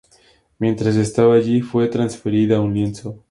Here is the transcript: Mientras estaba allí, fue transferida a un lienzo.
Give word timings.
Mientras 0.57 0.95
estaba 0.95 1.35
allí, 1.35 1.61
fue 1.61 1.87
transferida 1.87 2.57
a 2.57 2.61
un 2.61 2.73
lienzo. 2.73 3.19